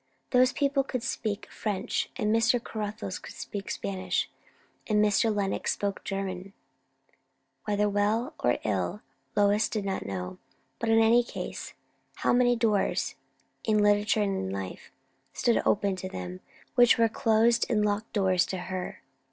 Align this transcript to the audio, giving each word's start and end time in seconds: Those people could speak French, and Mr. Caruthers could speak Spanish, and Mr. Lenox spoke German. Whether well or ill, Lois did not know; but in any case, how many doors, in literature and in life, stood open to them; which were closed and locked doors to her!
Those 0.31 0.51
people 0.51 0.83
could 0.83 1.03
speak 1.03 1.45
French, 1.51 2.09
and 2.15 2.35
Mr. 2.35 2.59
Caruthers 2.59 3.19
could 3.19 3.35
speak 3.35 3.69
Spanish, 3.69 4.31
and 4.87 4.97
Mr. 4.99 5.31
Lenox 5.31 5.73
spoke 5.73 6.03
German. 6.03 6.53
Whether 7.65 7.87
well 7.87 8.33
or 8.39 8.57
ill, 8.65 9.01
Lois 9.35 9.69
did 9.69 9.85
not 9.85 10.03
know; 10.07 10.39
but 10.79 10.89
in 10.89 10.97
any 10.97 11.23
case, 11.23 11.75
how 12.15 12.33
many 12.33 12.55
doors, 12.55 13.13
in 13.63 13.77
literature 13.83 14.23
and 14.23 14.35
in 14.35 14.49
life, 14.49 14.89
stood 15.33 15.61
open 15.67 15.95
to 15.97 16.09
them; 16.09 16.39
which 16.73 16.97
were 16.97 17.07
closed 17.07 17.67
and 17.69 17.85
locked 17.85 18.11
doors 18.11 18.47
to 18.47 18.57
her! 18.57 19.03